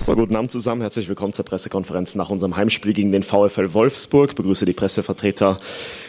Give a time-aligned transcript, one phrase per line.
[0.00, 0.80] So, guten Abend zusammen.
[0.80, 4.30] Herzlich willkommen zur Pressekonferenz nach unserem Heimspiel gegen den VfL Wolfsburg.
[4.30, 5.58] Ich begrüße die Pressevertreter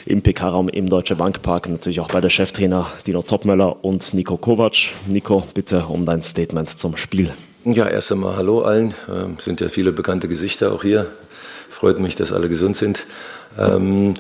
[0.06, 4.76] im PK-Raum im Deutsche Bankpark, natürlich auch bei der Cheftrainer Dino Topmöller und Nico Kovac.
[5.08, 7.34] Nico, bitte um dein Statement zum Spiel.
[7.66, 8.94] Ja, erst einmal Hallo allen.
[9.12, 11.08] Ähm, sind ja viele bekannte Gesichter auch hier.
[11.72, 13.08] Freut mich, dass alle gesund sind.
[13.58, 14.14] Ähm,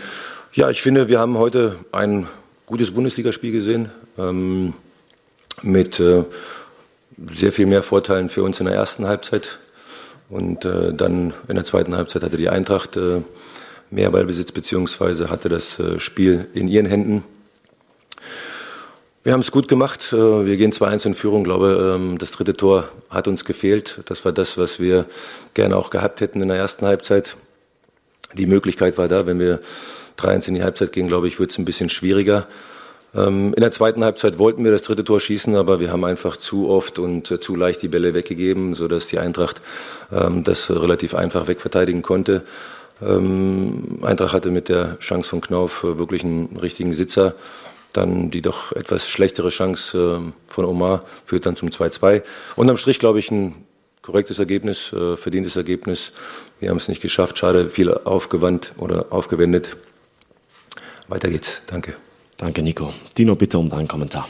[0.51, 2.27] ja, ich finde, wir haben heute ein
[2.65, 3.91] gutes Bundesligaspiel gesehen.
[4.17, 4.73] Ähm,
[5.61, 6.23] mit äh,
[7.33, 9.59] sehr viel mehr Vorteilen für uns in der ersten Halbzeit.
[10.29, 13.21] Und äh, dann in der zweiten Halbzeit hatte die Eintracht äh,
[13.89, 17.23] mehr Ballbesitz beziehungsweise hatte das äh, Spiel in ihren Händen.
[19.23, 20.13] Wir haben es gut gemacht.
[20.13, 21.41] Äh, wir gehen 2-1 in Führung.
[21.41, 24.01] Ich glaube, ähm, das dritte Tor hat uns gefehlt.
[24.05, 25.05] Das war das, was wir
[25.55, 27.35] gerne auch gehabt hätten in der ersten Halbzeit.
[28.33, 29.25] Die Möglichkeit war da.
[29.25, 29.59] Wenn wir
[30.17, 32.47] 3-1 in die Halbzeit gehen, glaube ich, wird es ein bisschen schwieriger.
[33.15, 36.37] Ähm, in der zweiten Halbzeit wollten wir das dritte Tor schießen, aber wir haben einfach
[36.37, 39.61] zu oft und äh, zu leicht die Bälle weggegeben, sodass die Eintracht
[40.11, 42.43] ähm, das relativ einfach wegverteidigen konnte.
[43.01, 47.35] Ähm, Eintracht hatte mit der Chance von Knauf äh, wirklich einen richtigen Sitzer.
[47.93, 52.21] Dann die doch etwas schlechtere Chance äh, von Omar führt dann zum 2-2.
[52.55, 53.55] Unterm Strich, glaube ich, ein
[54.03, 56.13] korrektes Ergebnis, verdientes Ergebnis.
[56.59, 57.37] Wir haben es nicht geschafft.
[57.37, 59.77] Schade, viel aufgewandt oder aufgewendet.
[61.09, 61.61] Weiter geht's.
[61.67, 61.95] Danke.
[62.39, 62.93] Danke, Nico.
[63.17, 64.27] Dino, bitte um deinen Kommentar.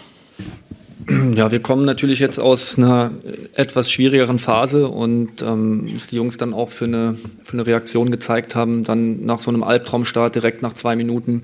[1.36, 3.12] Ja, wir kommen natürlich jetzt aus einer
[3.54, 8.12] etwas schwierigeren Phase und ähm, dass die Jungs dann auch für eine, für eine Reaktion
[8.12, 11.44] gezeigt haben, dann nach so einem Albtraumstart direkt nach zwei Minuten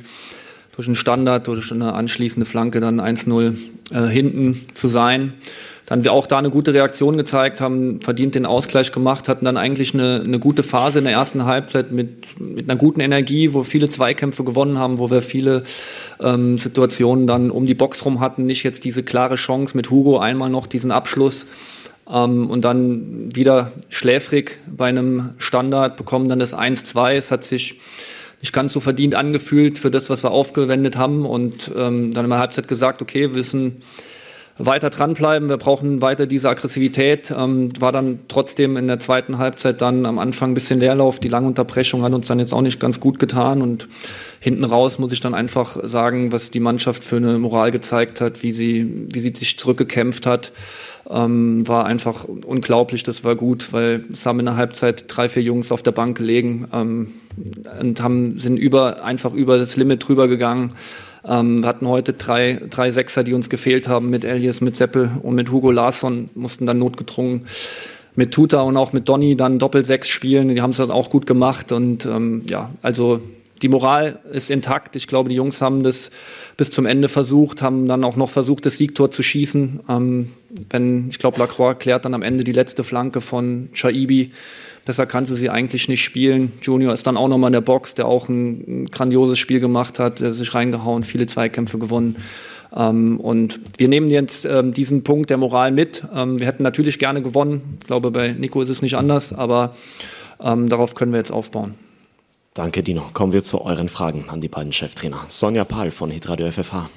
[0.76, 3.56] durch einen Standard, durch eine anschließende Flanke dann 1-0
[3.92, 5.34] äh, hinten zu sein
[5.86, 9.58] dann wir auch da eine gute Reaktion gezeigt haben, verdient den Ausgleich gemacht, hatten dann
[9.58, 13.64] eigentlich eine, eine gute Phase in der ersten Halbzeit mit, mit einer guten Energie, wo
[13.64, 15.64] viele Zweikämpfe gewonnen haben, wo wir viele
[16.20, 20.18] ähm, Situationen dann um die Box rum hatten, nicht jetzt diese klare Chance mit Hugo
[20.18, 21.46] einmal noch diesen Abschluss
[22.10, 27.14] ähm, und dann wieder schläfrig bei einem Standard bekommen dann das 1-2.
[27.14, 27.80] Es hat sich
[28.42, 32.32] nicht ganz so verdient angefühlt für das, was wir aufgewendet haben und ähm, dann in
[32.32, 33.84] der Halbzeit gesagt, okay, wir wissen,
[34.58, 35.50] weiter dranbleiben.
[35.50, 37.34] Wir brauchen weiter diese Aggressivität.
[37.36, 41.20] Ähm, war dann trotzdem in der zweiten Halbzeit dann am Anfang ein bisschen Leerlauf.
[41.20, 43.62] Die lange Unterbrechung hat uns dann jetzt auch nicht ganz gut getan.
[43.62, 43.88] Und
[44.40, 48.44] hinten raus muss ich dann einfach sagen, was die Mannschaft für eine Moral gezeigt hat,
[48.44, 50.54] wie sie, wie sie sich zurückgekämpft hat.
[51.08, 55.44] Ähm, war einfach unglaublich, das war gut, weil es haben in der Halbzeit drei, vier
[55.44, 57.12] Jungs auf der Bank gelegen ähm,
[57.80, 60.74] und haben, sind über, einfach über das Limit drüber gegangen.
[61.28, 65.12] Ähm, wir hatten heute drei, drei Sechser, die uns gefehlt haben, mit Elias, mit Seppel
[65.22, 67.46] und mit Hugo Larsson, mussten dann notgedrungen
[68.16, 70.48] mit Tuta und auch mit Donny dann Doppel-Sechs spielen.
[70.50, 73.22] Die haben es dann auch gut gemacht und ähm, ja, also
[73.62, 74.96] die Moral ist intakt.
[74.96, 76.12] Ich glaube, die Jungs haben das
[76.58, 79.82] bis zum Ende versucht, haben dann auch noch versucht, das Siegtor zu schießen.
[79.90, 80.32] Ähm,
[80.70, 84.32] wenn, ich glaube, Lacroix klärt dann am Ende die letzte Flanke von Chaibi
[84.86, 86.54] Besser kannte sie eigentlich nicht spielen.
[86.62, 89.98] Junior ist dann auch nochmal in der Box, der auch ein, ein grandioses Spiel gemacht
[89.98, 92.18] hat, der sich reingehauen, viele Zweikämpfe gewonnen.
[92.76, 96.04] Ähm, und wir nehmen jetzt ähm, diesen Punkt der Moral mit.
[96.14, 97.78] Ähm, wir hätten natürlich gerne gewonnen.
[97.82, 99.76] Ich glaube, bei Nico ist es nicht anders, aber
[100.40, 101.74] ähm, darauf können wir jetzt aufbauen.
[102.56, 103.04] Danke, Dino.
[103.12, 105.26] Kommen wir zu euren Fragen an die beiden Cheftrainer.
[105.28, 106.90] Sonja Pahl von Hitradio FFH.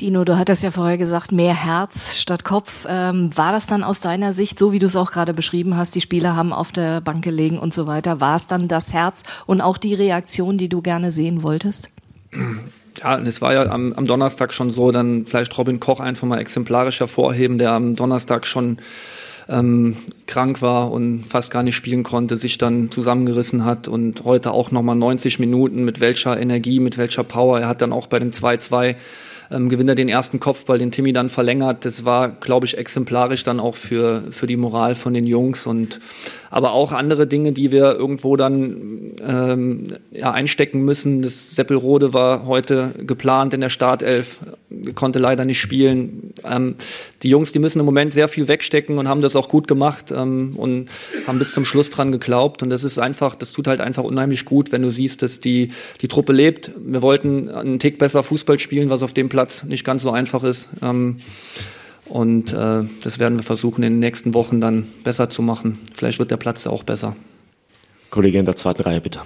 [0.00, 2.86] Dino, du hattest ja vorher gesagt, mehr Herz statt Kopf.
[2.88, 5.94] Ähm, war das dann aus deiner Sicht, so wie du es auch gerade beschrieben hast,
[5.94, 9.24] die Spieler haben auf der Bank gelegen und so weiter, war es dann das Herz
[9.44, 11.90] und auch die Reaktion, die du gerne sehen wolltest?
[13.02, 16.38] Ja, das war ja am, am Donnerstag schon so, dann vielleicht Robin Koch einfach mal
[16.38, 18.78] exemplarisch hervorheben, der am Donnerstag schon
[19.48, 19.96] ähm,
[20.26, 24.70] krank war und fast gar nicht spielen konnte, sich dann zusammengerissen hat und heute auch
[24.70, 27.60] nochmal 90 Minuten mit welcher Energie, mit welcher Power.
[27.60, 28.96] Er hat dann auch bei dem 2-2
[29.50, 31.84] ähm, gewinnt er den ersten Kopfball, den Timmy dann verlängert.
[31.84, 35.98] Das war, glaube ich, exemplarisch dann auch für, für die Moral von den Jungs und
[36.50, 41.22] aber auch andere Dinge, die wir irgendwo dann ähm, ja, einstecken müssen.
[41.22, 44.38] Das Seppelrode war heute geplant in der Startelf,
[44.94, 46.29] konnte leider nicht spielen.
[46.44, 46.76] Ähm,
[47.22, 50.12] die Jungs, die müssen im Moment sehr viel wegstecken und haben das auch gut gemacht
[50.12, 50.88] ähm, und
[51.26, 52.62] haben bis zum Schluss dran geglaubt.
[52.62, 55.68] Und das ist einfach, das tut halt einfach unheimlich gut, wenn du siehst, dass die,
[56.00, 56.70] die Truppe lebt.
[56.76, 60.44] Wir wollten einen Tick besser Fußball spielen, was auf dem Platz nicht ganz so einfach
[60.44, 60.70] ist.
[60.82, 61.16] Ähm,
[62.06, 65.78] und äh, das werden wir versuchen, in den nächsten Wochen dann besser zu machen.
[65.94, 67.14] Vielleicht wird der Platz auch besser.
[68.10, 69.20] Kollege in der zweiten Reihe, bitte.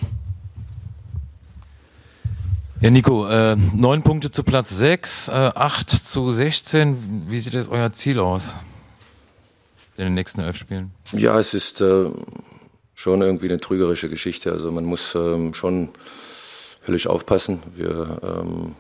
[2.85, 7.25] Ja, Nico, äh, neun Punkte zu Platz sechs, äh, acht zu 16.
[7.29, 8.57] Wie sieht jetzt euer Ziel aus
[9.97, 10.91] in den nächsten elf Spielen?
[11.13, 12.11] Ja, es ist äh,
[12.95, 14.53] schon irgendwie eine trügerische Geschichte.
[14.53, 15.89] Also man muss ähm, schon
[16.87, 17.63] höllisch aufpassen.
[17.75, 18.75] Wir ähm,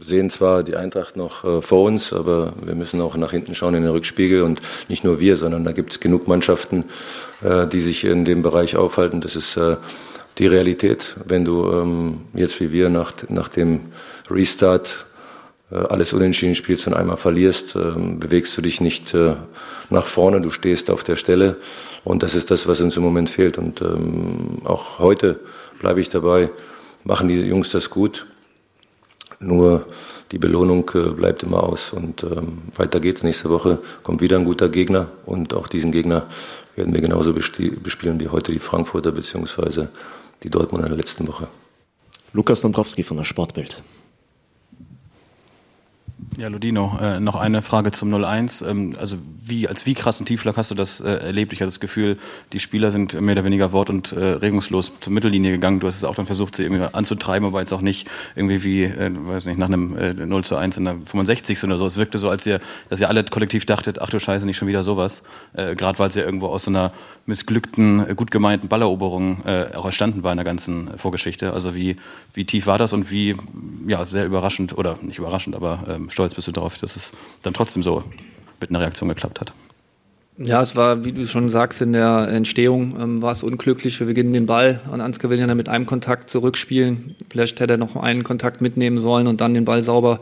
[0.00, 3.74] sehen zwar die Eintracht noch äh, vor uns, aber wir müssen auch nach hinten schauen
[3.76, 6.84] in den Rückspiegel und nicht nur wir, sondern da gibt es genug Mannschaften,
[7.44, 9.20] äh, die sich in dem Bereich aufhalten.
[9.20, 9.76] Das ist äh,
[10.38, 11.16] die Realität.
[11.26, 13.80] Wenn du ähm, jetzt wie wir nach, nach dem
[14.30, 15.06] Restart
[15.70, 19.34] äh, alles unentschieden spielst und einmal verlierst, ähm, bewegst du dich nicht äh,
[19.90, 21.56] nach vorne, du stehst auf der Stelle
[22.04, 23.58] und das ist das, was uns im Moment fehlt.
[23.58, 25.40] Und ähm, auch heute
[25.78, 26.50] bleibe ich dabei,
[27.04, 28.26] machen die Jungs das gut
[29.40, 29.86] nur
[30.32, 33.22] die Belohnung äh, bleibt immer aus und ähm, weiter geht's.
[33.22, 36.26] Nächste Woche kommt wieder ein guter Gegner und auch diesen Gegner
[36.74, 39.88] werden wir genauso bespielen wie heute die Frankfurter bzw.
[40.42, 41.48] die Dortmunder der letzten Woche.
[42.32, 43.82] Lukas Dombrowski von der Sportbild.
[46.38, 48.60] Ja, Ludino, äh, noch eine Frage zum 01.
[48.60, 51.54] Ähm, also wie, als wie krassen Tiefschlag hast du das äh, erlebt?
[51.54, 52.18] Ich hatte das Gefühl,
[52.52, 55.80] die Spieler sind mehr oder weniger wort- und äh, regungslos zur Mittellinie gegangen.
[55.80, 58.84] Du hast es auch dann versucht, sie irgendwie anzutreiben, aber jetzt auch nicht irgendwie wie,
[58.84, 61.64] äh, weiß nicht, nach einem äh, 0 zu 1 in der 65.
[61.64, 61.86] oder so.
[61.86, 62.60] Es wirkte so, als ihr,
[62.90, 65.22] dass ihr alle kollektiv dachtet, ach du Scheiße, nicht schon wieder sowas.
[65.54, 66.92] Äh, Gerade weil es ja irgendwo aus so einer
[67.24, 71.54] missglückten, äh, gut gemeinten Balleroberung äh, auch erstanden war in der ganzen Vorgeschichte.
[71.54, 71.96] Also wie,
[72.34, 73.36] wie tief war das und wie,
[73.86, 77.12] ja, sehr überraschend, oder nicht überraschend, aber ähm, stolz bist du darauf, dass es
[77.42, 78.02] dann trotzdem so
[78.60, 79.52] mit einer Reaktion geklappt hat.
[80.38, 83.98] Ja, es war, wie du schon sagst, in der Entstehung ähm, war es unglücklich.
[84.00, 87.16] Wir beginnen den Ball an Ansgar Willian mit einem Kontakt zurückspielen.
[87.30, 90.20] Vielleicht hätte er noch einen Kontakt mitnehmen sollen und dann den Ball sauber.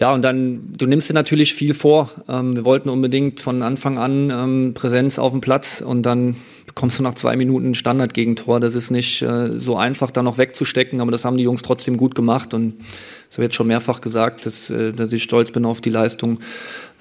[0.00, 2.10] Ja, und dann, du nimmst dir natürlich viel vor.
[2.28, 6.34] Ähm, wir wollten unbedingt von Anfang an ähm, Präsenz auf dem Platz und dann
[6.74, 8.60] bekommst du nach zwei Minuten Standardgegentor.
[8.60, 11.96] Das ist nicht äh, so einfach, da noch wegzustecken, aber das haben die Jungs trotzdem
[11.96, 12.74] gut gemacht und
[13.28, 16.38] das habe ich schon mehrfach gesagt, dass, äh, dass ich stolz bin auf die Leistung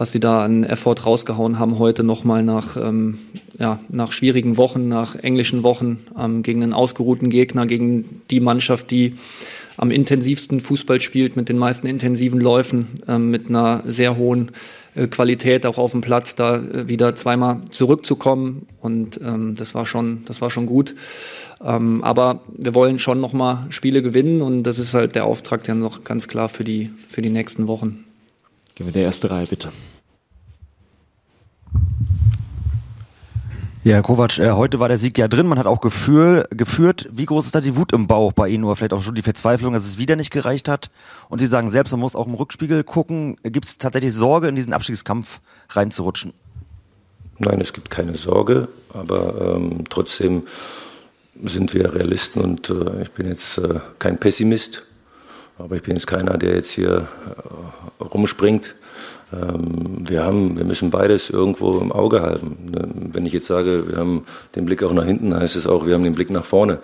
[0.01, 3.19] was sie da an Effort rausgehauen haben heute nochmal nach, ähm,
[3.59, 8.89] ja, nach schwierigen Wochen, nach englischen Wochen ähm, gegen einen ausgeruhten Gegner, gegen die Mannschaft,
[8.89, 9.13] die
[9.77, 14.53] am intensivsten Fußball spielt, mit den meisten intensiven Läufen, ähm, mit einer sehr hohen
[15.07, 18.67] Qualität auch auf dem Platz, da äh, wieder zweimal zurückzukommen.
[18.81, 20.95] Und ähm, das war schon, das war schon gut.
[21.63, 25.75] Ähm, aber wir wollen schon nochmal Spiele gewinnen und das ist halt der Auftrag ja
[25.75, 28.05] noch ganz klar für die, für die nächsten Wochen.
[28.75, 29.71] Gehen wir der erste Reihe, bitte.
[33.83, 37.09] Ja, Kovac, äh, heute war der Sieg ja drin, man hat auch Gefühl, geführt.
[37.11, 39.23] Wie groß ist da die Wut im Bauch bei Ihnen oder vielleicht auch schon die
[39.23, 40.91] Verzweiflung, dass es wieder nicht gereicht hat?
[41.29, 43.37] Und Sie sagen selbst, man muss auch im Rückspiegel gucken.
[43.41, 46.33] Gibt es tatsächlich Sorge, in diesen Abstiegskampf reinzurutschen?
[47.39, 50.43] Nein, es gibt keine Sorge, aber ähm, trotzdem
[51.43, 54.83] sind wir Realisten und äh, ich bin jetzt äh, kein Pessimist,
[55.57, 57.07] aber ich bin jetzt keiner, der jetzt hier
[57.99, 58.75] äh, rumspringt.
[59.33, 62.57] Ähm, wir, haben, wir müssen beides irgendwo im Auge halten.
[63.13, 64.25] Wenn ich jetzt sage, wir haben
[64.55, 66.79] den Blick auch nach hinten, heißt es auch, wir haben den Blick nach vorne.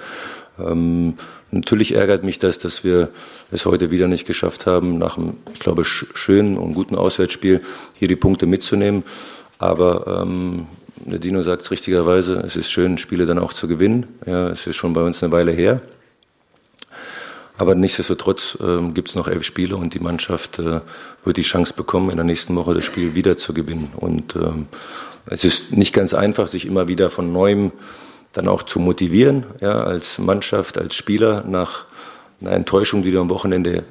[0.60, 1.16] Ähm,
[1.52, 3.10] natürlich ärgert mich das, dass wir
[3.52, 7.62] es heute wieder nicht geschafft haben, nach einem, ich glaube, schönen und guten Auswärtsspiel
[7.94, 9.04] hier die Punkte mitzunehmen.
[9.60, 10.68] Aber ähm,
[11.06, 14.06] der Dino sagt es richtigerweise, es ist schön, Spiele dann auch zu gewinnen.
[14.26, 15.82] Ja, es ist schon bei uns eine Weile her.
[17.58, 20.82] Aber nichtsdestotrotz ähm, gibt es noch elf Spiele und die Mannschaft äh,
[21.24, 23.92] wird die Chance bekommen, in der nächsten Woche das Spiel wieder zu gewinnen.
[23.96, 24.68] Und ähm,
[25.26, 27.72] es ist nicht ganz einfach, sich immer wieder von neuem
[28.34, 31.86] dann auch zu motivieren, ja, als Mannschaft, als Spieler nach
[32.40, 33.84] einer Enttäuschung, die du am Wochenende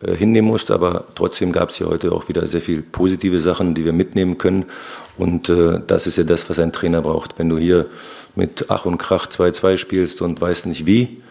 [0.00, 0.72] äh, hinnehmen musst.
[0.72, 4.38] Aber trotzdem gab es ja heute auch wieder sehr viel positive Sachen, die wir mitnehmen
[4.38, 4.64] können.
[5.16, 7.38] Und äh, das ist ja das, was ein Trainer braucht.
[7.38, 7.86] Wenn du hier
[8.34, 11.22] mit Ach und Krach 2-2 spielst und weißt nicht wie,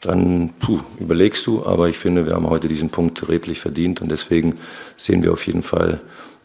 [0.00, 1.64] dann puh, überlegst du.
[1.64, 4.58] Aber ich finde, wir haben heute diesen Punkt redlich verdient und deswegen
[4.96, 6.00] sehen wir auf jeden Fall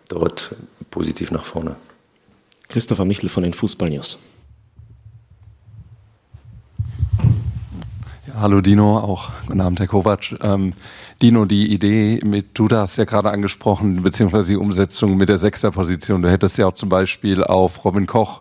[0.09, 0.55] dort
[0.89, 1.75] positiv nach vorne.
[2.69, 4.19] Christopher Michel von den Fußball News.
[8.27, 10.35] Ja, hallo Dino, auch guten Abend Herr Kovac.
[10.41, 10.73] Ähm,
[11.21, 16.21] Dino, die Idee mit, du hast ja gerade angesprochen, beziehungsweise die Umsetzung mit der Sechsterposition.
[16.21, 18.39] Du hättest ja auch zum Beispiel auf Robin Koch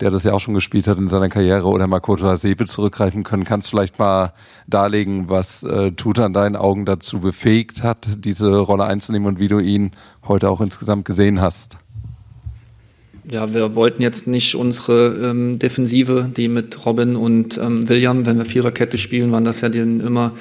[0.00, 3.44] der das ja auch schon gespielt hat in seiner Karriere, oder Makoto Hasebe zurückgreifen können.
[3.44, 4.32] Kannst du vielleicht mal
[4.66, 9.48] darlegen, was äh, Tuta in deinen Augen dazu befähigt hat, diese Rolle einzunehmen und wie
[9.48, 9.92] du ihn
[10.26, 11.78] heute auch insgesamt gesehen hast?
[13.28, 18.38] Ja, wir wollten jetzt nicht unsere ähm, Defensive, die mit Robin und ähm, William, wenn
[18.38, 20.32] wir Viererkette spielen, waren das ja die, immer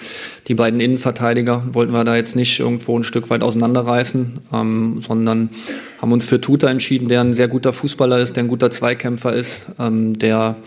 [0.48, 5.50] die beiden Innenverteidiger, wollten wir da jetzt nicht irgendwo ein Stück weit auseinanderreißen, ähm, sondern
[6.00, 9.34] haben uns für Tuta entschieden, der ein sehr guter Fußballer ist, der ein guter Zweikämpfer
[9.34, 10.58] ist, ähm, der,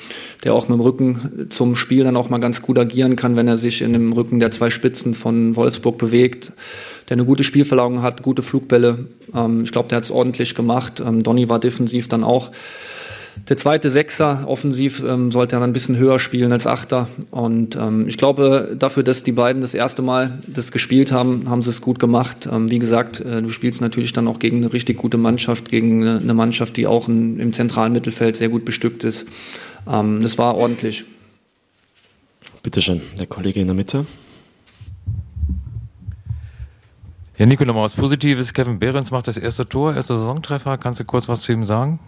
[0.42, 3.46] der auch mit dem Rücken zum Spiel dann auch mal ganz gut agieren kann, wenn
[3.46, 6.52] er sich in dem Rücken der zwei Spitzen von Wolfsburg bewegt
[7.08, 9.06] der eine gute Spielverlagerung hat, gute Flugbälle.
[9.34, 11.00] Ähm, ich glaube, der hat es ordentlich gemacht.
[11.00, 12.50] Ähm, Donny war defensiv dann auch
[13.48, 17.08] Der zweite Sechser offensiv ähm, sollte dann ein bisschen höher spielen als Achter.
[17.30, 21.62] Und ähm, ich glaube, dafür, dass die beiden das erste Mal das gespielt haben, haben
[21.62, 22.48] sie es gut gemacht.
[22.50, 26.02] Ähm, wie gesagt, äh, du spielst natürlich dann auch gegen eine richtig gute Mannschaft, gegen
[26.02, 29.26] eine, eine Mannschaft, die auch in, im zentralen Mittelfeld sehr gut bestückt ist.
[29.90, 31.04] Ähm, das war ordentlich.
[32.62, 34.04] Bitte schön, der Kollege in der Mitte.
[37.38, 38.52] Ja, Nico, nochmal was Positives.
[38.52, 40.76] Kevin Behrens macht das erste Tor, erster Saisontreffer.
[40.76, 42.00] Kannst du kurz was zu ihm sagen?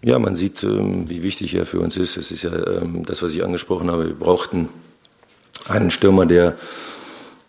[0.00, 2.16] Ja, man sieht, ähm, wie wichtig er für uns ist.
[2.16, 4.06] Es ist ja ähm, das, was ich angesprochen habe.
[4.06, 4.70] Wir brauchten
[5.68, 6.56] einen Stürmer, der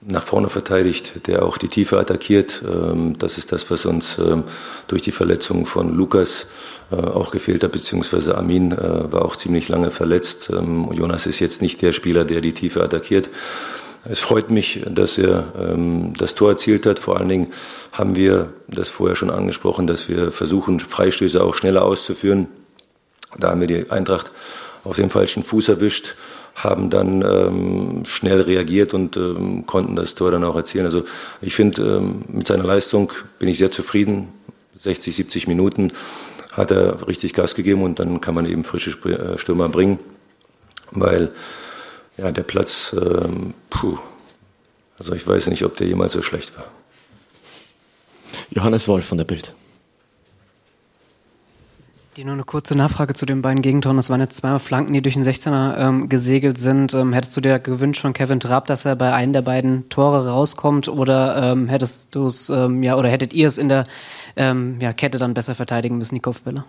[0.01, 2.61] nach vorne verteidigt, der auch die Tiefe attackiert.
[2.69, 4.19] Ähm, das ist das, was uns
[4.87, 6.47] durch die Verletzung von Lukas
[6.91, 10.49] äh, auch gefehlt hat, beziehungsweise Amin äh, war auch ziemlich lange verletzt.
[10.91, 13.29] Jonas ist jetzt nicht der Spieler, der die Tiefe attackiert.
[14.07, 16.99] Es freut mich, dass er ähm, das Tor erzielt hat.
[16.99, 17.53] Vor allen Dingen
[17.91, 22.47] haben wir das vorher schon angesprochen, dass wir versuchen, Freistöße auch schneller auszuführen.
[23.39, 24.31] Da haben wir die Eintracht
[24.83, 26.15] auf den falschen Fuß erwischt,
[26.53, 30.85] haben dann ähm, schnell reagiert und ähm, konnten das Tor dann auch erzielen.
[30.85, 31.03] Also
[31.41, 34.27] ich finde, ähm, mit seiner Leistung bin ich sehr zufrieden.
[34.77, 35.91] 60, 70 Minuten
[36.51, 39.97] hat er richtig Gas gegeben und dann kann man eben frische äh, Stürmer bringen,
[40.91, 41.31] weil
[42.17, 43.97] ja, der Platz, ähm, puh,
[44.97, 46.65] also ich weiß nicht, ob der jemals so schlecht war.
[48.49, 49.53] Johannes Wolf von der Bild.
[52.15, 53.97] Die nur eine kurze Nachfrage zu den beiden Gegentoren.
[53.97, 56.93] Das waren jetzt zweimal Flanken, die durch den 16er ähm, gesegelt sind.
[56.93, 60.29] Ähm, hättest du dir gewünscht von Kevin Trapp, dass er bei einem der beiden Tore
[60.29, 63.85] rauskommt oder ähm, hättest du es, ähm, ja, oder hättet ihr es in der
[64.37, 66.63] ähm, ja, Kette dann besser verteidigen müssen, die Kopfbälle?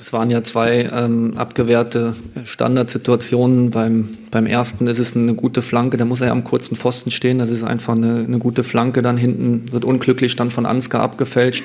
[0.00, 2.14] Es waren ja zwei ähm, abgewehrte
[2.44, 3.70] Standardsituationen.
[3.70, 7.38] Beim, beim ersten ist es eine gute Flanke, da muss er am kurzen Pfosten stehen.
[7.38, 9.02] Das ist einfach eine, eine gute Flanke.
[9.02, 11.64] Dann hinten wird unglücklich dann von Ansgar abgefälscht.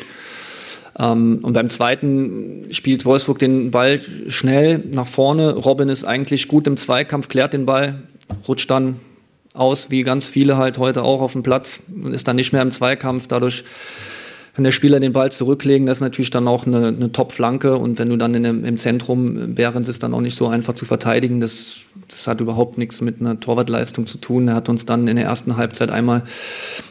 [0.97, 5.53] Ähm, und beim zweiten spielt Wolfsburg den Ball schnell nach vorne.
[5.53, 8.01] Robin ist eigentlich gut im Zweikampf, klärt den Ball,
[8.47, 8.99] rutscht dann
[9.53, 12.63] aus, wie ganz viele halt heute auch auf dem Platz und ist dann nicht mehr
[12.63, 13.27] im Zweikampf.
[13.27, 13.63] Dadurch
[14.55, 17.97] wenn der Spieler den Ball zurücklegen, das ist natürlich dann auch eine, eine Top-Flanke und
[17.97, 21.39] wenn du dann in im Zentrum, Behrens ist dann auch nicht so einfach zu verteidigen,
[21.39, 24.47] das, das hat überhaupt nichts mit einer Torwartleistung zu tun.
[24.47, 26.21] Er hat uns dann in der ersten Halbzeit einmal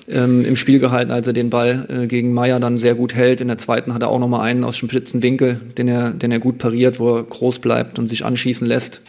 [0.09, 3.41] ähm, im Spiel gehalten, als er den Ball äh, gegen Meier dann sehr gut hält.
[3.41, 6.33] In der zweiten hat er auch nochmal einen aus dem spitzen Winkel, den er, den
[6.33, 9.03] er gut pariert, wo er groß bleibt und sich anschießen lässt.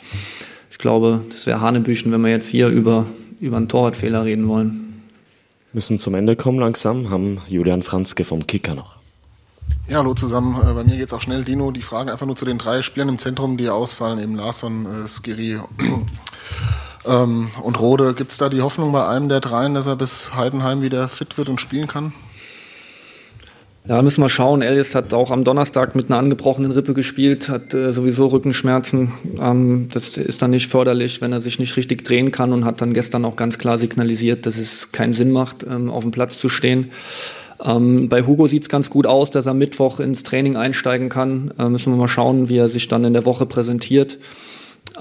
[0.69, 3.07] Ich glaube, das wäre Hanebüchen, wenn wir jetzt hier über,
[3.39, 4.82] über einen Torwartfehler reden wollen
[5.73, 8.97] müssen zum Ende kommen langsam, haben Julian Franzke vom Kicker noch.
[9.87, 10.55] Ja, hallo zusammen.
[10.55, 11.43] Äh, bei mir geht es auch schnell.
[11.43, 14.85] Dino, die Fragen einfach nur zu den drei Spielern im Zentrum, die ausfallen, eben Larsson,
[14.85, 15.59] äh, Skiri
[17.05, 18.13] ähm, und Rode.
[18.13, 21.37] Gibt es da die Hoffnung bei einem der dreien, dass er bis Heidenheim wieder fit
[21.37, 22.13] wird und spielen kann?
[23.85, 24.61] Ja, müssen wir schauen.
[24.61, 29.11] Elias hat auch am Donnerstag mit einer angebrochenen Rippe gespielt, hat äh, sowieso Rückenschmerzen.
[29.41, 32.79] Ähm, das ist dann nicht förderlich, wenn er sich nicht richtig drehen kann und hat
[32.79, 36.39] dann gestern auch ganz klar signalisiert, dass es keinen Sinn macht, ähm, auf dem Platz
[36.39, 36.91] zu stehen.
[37.61, 41.51] Ähm, bei Hugo sieht's ganz gut aus, dass er Mittwoch ins Training einsteigen kann.
[41.59, 44.17] Äh, müssen wir mal schauen, wie er sich dann in der Woche präsentiert.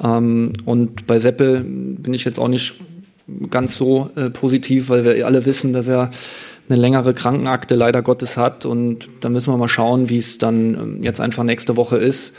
[0.03, 2.75] Ähm, und bei Seppel bin ich jetzt auch nicht
[3.49, 6.11] ganz so äh, positiv, weil wir alle wissen, dass er
[6.69, 8.67] eine längere Krankenakte leider Gottes hat.
[8.67, 12.35] Und da müssen wir mal schauen, wie es dann ähm, jetzt einfach nächste Woche ist.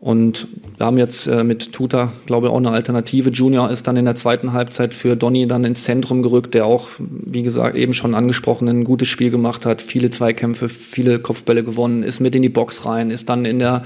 [0.00, 3.28] Und wir haben jetzt äh, mit Tuta, glaube ich, auch eine Alternative.
[3.28, 6.88] Junior ist dann in der zweiten Halbzeit für Donny dann ins Zentrum gerückt, der auch,
[6.98, 12.02] wie gesagt, eben schon angesprochen, ein gutes Spiel gemacht hat, viele Zweikämpfe, viele Kopfbälle gewonnen,
[12.02, 13.84] ist mit in die Box rein, ist dann in der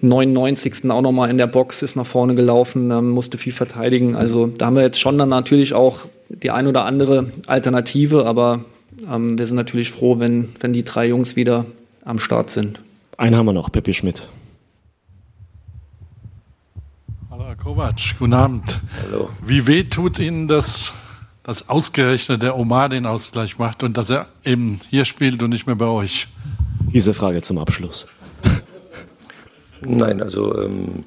[0.00, 0.90] 99.
[0.90, 4.16] auch nochmal in der Box, ist nach vorne gelaufen, ähm, musste viel verteidigen.
[4.16, 8.64] Also da haben wir jetzt schon dann natürlich auch die ein oder andere Alternative, aber
[9.10, 11.66] ähm, wir sind natürlich froh, wenn, wenn die drei Jungs wieder
[12.04, 12.80] am Start sind.
[13.16, 14.26] Einen haben wir noch, Peppi Schmidt.
[17.30, 18.80] Hallo Herr Kovac, guten Abend.
[19.04, 19.28] Hallo.
[19.44, 20.94] Wie weh tut Ihnen das,
[21.42, 25.66] dass ausgerechnet der Omar den Ausgleich macht und dass er eben hier spielt und nicht
[25.66, 26.28] mehr bei euch?
[26.92, 28.06] Diese Frage zum Abschluss.
[29.82, 31.04] Nein, also ähm,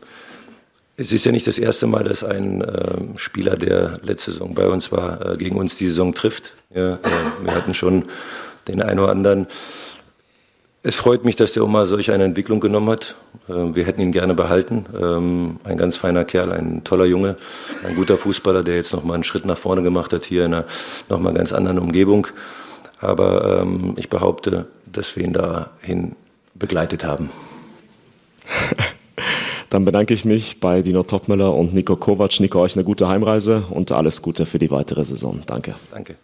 [0.95, 4.67] es ist ja nicht das erste Mal, dass ein äh, Spieler, der letzte Saison bei
[4.67, 6.53] uns war, äh, gegen uns die Saison trifft.
[6.73, 6.99] Ja, äh,
[7.43, 8.05] wir hatten schon
[8.67, 9.47] den einen oder anderen.
[10.83, 13.15] Es freut mich, dass der Oma solch eine Entwicklung genommen hat.
[13.49, 14.85] Ähm, wir hätten ihn gerne behalten.
[14.99, 17.37] Ähm, ein ganz feiner Kerl, ein toller Junge,
[17.87, 20.53] ein guter Fußballer, der jetzt noch mal einen Schritt nach vorne gemacht hat, hier in
[20.53, 20.65] einer
[21.09, 22.27] noch mal ganz anderen Umgebung.
[22.99, 26.15] Aber ähm, ich behaupte, dass wir ihn dahin
[26.53, 27.29] begleitet haben.
[29.69, 32.39] Dann bedanke ich mich bei Dino Topmüller und Nico Kovac.
[32.39, 35.41] Nico, euch eine gute Heimreise und alles Gute für die weitere Saison.
[35.47, 35.75] Danke.
[35.91, 36.15] Danke.